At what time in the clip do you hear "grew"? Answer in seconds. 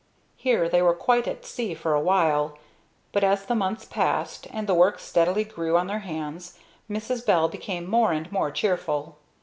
5.43-5.77